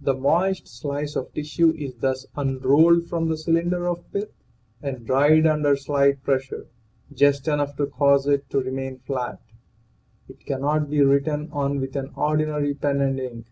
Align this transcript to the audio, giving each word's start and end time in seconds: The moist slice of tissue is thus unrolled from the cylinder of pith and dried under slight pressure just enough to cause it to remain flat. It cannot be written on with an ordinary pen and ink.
The 0.00 0.14
moist 0.14 0.66
slice 0.66 1.14
of 1.14 1.32
tissue 1.34 1.72
is 1.76 1.94
thus 1.94 2.26
unrolled 2.36 3.06
from 3.06 3.28
the 3.28 3.36
cylinder 3.38 3.86
of 3.88 4.02
pith 4.12 4.32
and 4.82 5.06
dried 5.06 5.46
under 5.46 5.76
slight 5.76 6.20
pressure 6.24 6.66
just 7.12 7.46
enough 7.46 7.76
to 7.76 7.86
cause 7.86 8.26
it 8.26 8.50
to 8.50 8.60
remain 8.60 8.98
flat. 8.98 9.40
It 10.28 10.44
cannot 10.44 10.90
be 10.90 11.00
written 11.02 11.48
on 11.52 11.78
with 11.78 11.94
an 11.94 12.10
ordinary 12.16 12.74
pen 12.74 13.00
and 13.02 13.20
ink. 13.20 13.46